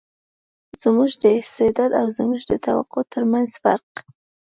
[0.81, 3.91] زموږ د استعداد او زموږ د توقع تر منځ فرق.